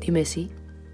[0.00, 0.50] Dime sí,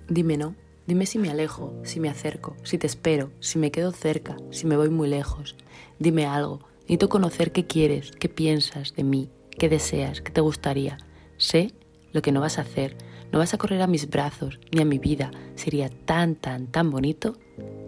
[0.08, 0.54] dime no,
[0.86, 4.66] dime si me alejo, si me acerco, si te espero, si me quedo cerca, si
[4.66, 5.56] me voy muy lejos.
[5.98, 10.98] Dime algo, necesito conocer qué quieres, qué piensas de mí, qué deseas, qué te gustaría.
[11.36, 11.72] Sé
[12.12, 12.96] lo que no vas a hacer,
[13.32, 15.30] no vas a correr a mis brazos ni a mi vida.
[15.54, 17.36] Sería tan, tan, tan bonito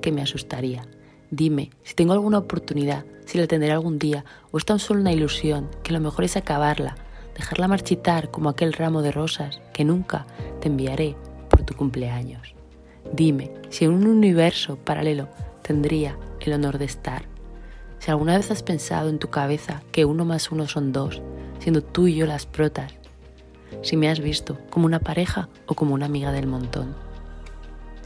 [0.01, 0.87] que me asustaría.
[1.31, 5.13] Dime si tengo alguna oportunidad, si la tendré algún día, o es tan solo una
[5.13, 6.97] ilusión, que lo mejor es acabarla,
[7.35, 10.27] dejarla marchitar como aquel ramo de rosas que nunca
[10.65, 11.15] te enviaré
[11.51, 12.55] por tu cumpleaños.
[13.13, 15.29] Dime si en un universo paralelo
[15.61, 17.27] tendría el honor de estar.
[17.99, 21.21] Si alguna vez has pensado en tu cabeza que uno más uno son dos,
[21.59, 22.95] siendo tú y yo las protas.
[23.83, 26.95] Si me has visto como una pareja o como una amiga del montón.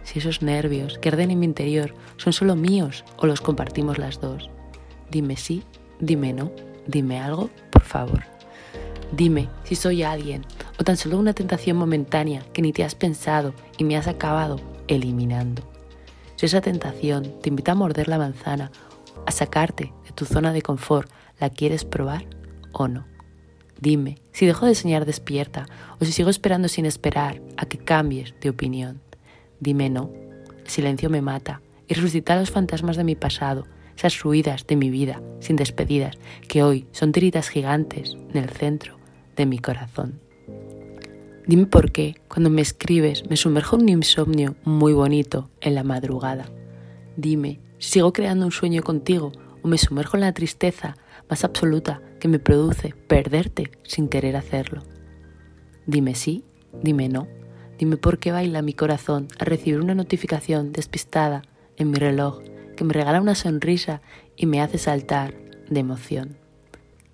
[0.02, 4.21] Si esos nervios que arden en mi interior son solo míos o los compartimos las
[4.21, 4.51] dos.
[5.13, 5.63] Dime sí,
[6.01, 6.51] dime no,
[6.88, 8.38] dime algo, por favor.
[9.12, 10.45] Dime si soy alguien
[10.79, 14.61] o tan solo una tentación momentánea que ni te has pensado y me has acabado
[14.87, 15.62] eliminando.
[16.37, 18.71] Si esa tentación te invita a morder la manzana,
[19.27, 21.10] a sacarte de tu zona de confort,
[21.41, 22.27] ¿la quieres probar
[22.73, 23.07] o no?
[23.80, 25.66] Dime si dejo de soñar despierta
[26.01, 29.01] o si sigo esperando sin esperar a que cambies de opinión.
[29.59, 30.10] Dime no,
[30.65, 33.66] el silencio me mata y resucita los fantasmas de mi pasado
[33.97, 38.98] esas ruidas de mi vida sin despedidas que hoy son tiritas gigantes en el centro
[39.39, 40.21] de mi corazón.
[41.47, 45.83] Dime por qué, cuando me escribes, me sumerjo en un insomnio muy bonito en la
[45.83, 46.51] madrugada.
[47.17, 50.99] Dime si sigo creando un sueño contigo o me sumerjo en la tristeza
[51.31, 54.83] más absoluta que me produce perderte sin querer hacerlo.
[55.87, 56.45] Dime sí,
[56.83, 57.27] dime no.
[57.79, 61.43] Dime por qué baila mi corazón al recibir una notificación despistada
[61.77, 62.41] en mi reloj
[62.77, 64.03] que me regala una sonrisa
[64.37, 65.34] y me hace saltar
[65.71, 66.47] de emoción.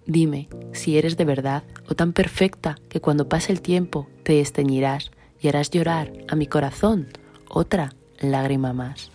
[0.07, 5.11] Dime si eres de verdad o tan perfecta que cuando pase el tiempo te esteñirás
[5.41, 7.09] y harás llorar a mi corazón
[7.49, 9.14] otra lágrima más.